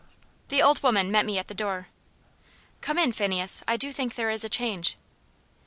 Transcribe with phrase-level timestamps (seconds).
[0.49, 1.89] The old woman met me at the door.
[2.81, 4.97] "Come in gently, Phineas; I do think there is a change."